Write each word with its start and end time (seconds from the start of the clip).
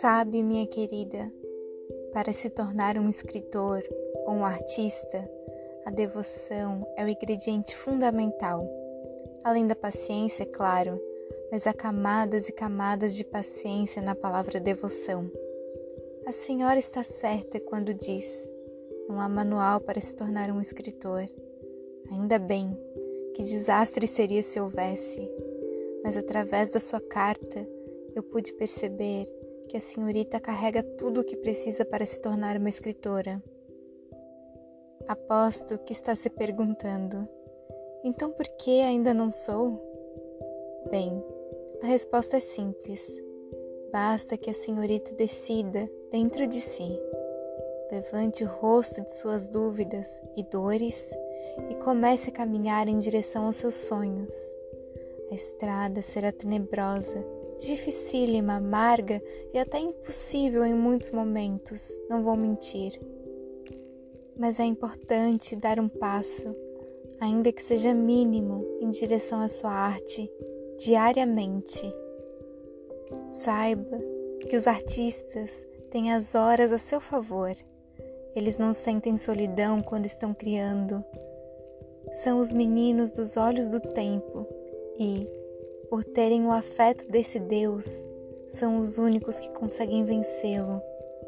Sabe, 0.00 0.42
minha 0.42 0.66
querida, 0.66 1.30
para 2.12 2.32
se 2.32 2.48
tornar 2.48 2.96
um 2.96 3.08
escritor 3.08 3.82
ou 4.26 4.34
um 4.34 4.44
artista, 4.44 5.30
a 5.84 5.90
devoção 5.90 6.86
é 6.96 7.04
o 7.04 7.08
ingrediente 7.08 7.76
fundamental. 7.76 8.66
Além 9.44 9.66
da 9.66 9.74
paciência, 9.74 10.44
é 10.44 10.46
claro, 10.46 11.00
mas 11.50 11.66
há 11.66 11.74
camadas 11.74 12.48
e 12.48 12.52
camadas 12.52 13.16
de 13.16 13.24
paciência 13.24 14.00
na 14.00 14.14
palavra 14.14 14.60
devoção. 14.60 15.30
A 16.26 16.32
senhora 16.32 16.78
está 16.78 17.02
certa 17.02 17.58
quando 17.60 17.92
diz: 17.92 18.48
não 19.08 19.20
há 19.20 19.28
manual 19.28 19.80
para 19.80 20.00
se 20.00 20.14
tornar 20.14 20.50
um 20.50 20.60
escritor. 20.60 21.26
Ainda 22.10 22.38
bem, 22.38 22.76
que 23.40 23.44
desastre 23.44 24.06
seria 24.06 24.42
se 24.42 24.60
houvesse, 24.60 25.26
mas 26.04 26.14
através 26.14 26.70
da 26.70 26.78
sua 26.78 27.00
carta 27.00 27.66
eu 28.14 28.22
pude 28.22 28.52
perceber 28.52 29.26
que 29.66 29.78
a 29.78 29.80
senhorita 29.80 30.38
carrega 30.38 30.82
tudo 30.82 31.22
o 31.22 31.24
que 31.24 31.38
precisa 31.38 31.82
para 31.82 32.04
se 32.04 32.20
tornar 32.20 32.58
uma 32.58 32.68
escritora. 32.68 33.42
Aposto 35.08 35.78
que 35.78 35.94
está 35.94 36.14
se 36.14 36.28
perguntando: 36.28 37.26
então 38.04 38.30
por 38.30 38.46
que 38.58 38.82
ainda 38.82 39.14
não 39.14 39.30
sou? 39.30 39.72
Bem, 40.90 41.24
a 41.82 41.86
resposta 41.86 42.36
é 42.36 42.40
simples. 42.40 43.02
Basta 43.90 44.36
que 44.36 44.50
a 44.50 44.54
senhorita 44.54 45.14
decida 45.14 45.90
dentro 46.10 46.46
de 46.46 46.60
si. 46.60 47.00
Levante 47.90 48.44
o 48.44 48.48
rosto 48.48 49.02
de 49.02 49.14
suas 49.14 49.48
dúvidas 49.48 50.20
e 50.36 50.42
dores 50.42 51.10
e 51.68 51.74
comece 51.76 52.30
a 52.30 52.32
caminhar 52.32 52.88
em 52.88 52.98
direção 52.98 53.46
aos 53.46 53.56
seus 53.56 53.74
sonhos. 53.74 54.32
A 55.30 55.34
estrada 55.34 56.02
será 56.02 56.32
tenebrosa 56.32 57.24
dificílima, 57.66 58.54
amarga 58.54 59.22
e 59.52 59.58
até 59.58 59.78
impossível 59.78 60.64
em 60.64 60.74
muitos 60.74 61.10
momentos, 61.10 61.90
não 62.08 62.22
vou 62.22 62.36
mentir. 62.36 62.98
Mas 64.36 64.58
é 64.58 64.64
importante 64.64 65.54
dar 65.56 65.78
um 65.78 65.88
passo, 65.88 66.54
ainda 67.20 67.52
que 67.52 67.62
seja 67.62 67.92
mínimo, 67.92 68.64
em 68.80 68.88
direção 68.88 69.40
à 69.40 69.48
sua 69.48 69.72
arte, 69.72 70.30
diariamente. 70.78 71.82
Saiba 73.28 73.98
que 74.48 74.56
os 74.56 74.66
artistas 74.66 75.66
têm 75.90 76.12
as 76.12 76.34
horas 76.34 76.72
a 76.72 76.78
seu 76.78 77.00
favor. 77.00 77.52
Eles 78.34 78.56
não 78.56 78.72
sentem 78.72 79.16
solidão 79.16 79.80
quando 79.80 80.06
estão 80.06 80.32
criando. 80.32 81.04
São 82.12 82.38
os 82.38 82.52
meninos 82.52 83.10
dos 83.10 83.36
olhos 83.36 83.68
do 83.68 83.80
tempo 83.80 84.46
e, 84.98 85.26
por 85.88 86.04
terem 86.04 86.46
o 86.46 86.50
afeto 86.50 87.08
desse 87.08 87.38
Deus, 87.38 87.88
são 88.48 88.78
os 88.78 88.98
únicos 88.98 89.38
que 89.38 89.50
conseguem 89.52 90.04
vencê-lo, 90.04 90.80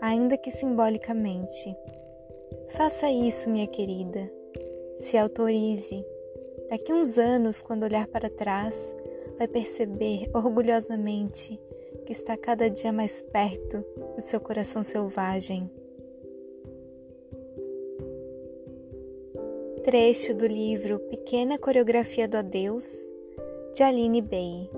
ainda 0.00 0.36
que 0.36 0.50
simbolicamente. 0.50 1.76
Faça 2.68 3.10
isso, 3.10 3.48
minha 3.48 3.66
querida. 3.66 4.30
Se 4.98 5.16
autorize. 5.16 6.04
Daqui 6.68 6.92
uns 6.92 7.18
anos, 7.18 7.62
quando 7.62 7.84
olhar 7.84 8.06
para 8.06 8.28
trás, 8.28 8.96
vai 9.38 9.46
perceber 9.46 10.28
orgulhosamente 10.34 11.60
que 12.04 12.12
está 12.12 12.36
cada 12.36 12.68
dia 12.68 12.92
mais 12.92 13.22
perto 13.22 13.84
do 14.14 14.20
seu 14.20 14.40
coração 14.40 14.82
selvagem. 14.82 15.70
Trecho 19.84 20.32
do 20.32 20.46
livro 20.46 20.98
Pequena 20.98 21.58
Coreografia 21.58 22.26
do 22.26 22.38
Adeus 22.38 22.86
de 23.74 23.82
Aline 23.82 24.22
Bey. 24.22 24.70